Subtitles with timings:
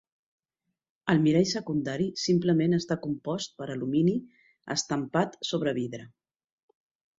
[1.13, 4.17] El mirall secundari simplement està compost per alumini
[4.79, 6.11] estampat sobre vidre.